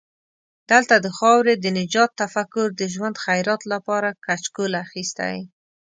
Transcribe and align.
دلته 0.71 0.95
د 1.05 1.07
خاورې 1.17 1.53
د 1.57 1.65
نجات 1.79 2.11
تفکر 2.21 2.67
د 2.75 2.81
ژوند 2.93 3.15
خیرات 3.23 3.61
لپاره 3.73 4.09
کچکول 4.25 4.71
اخستی. 4.83 5.37